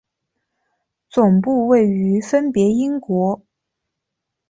[1.11, 3.43] 总部位于分别英国。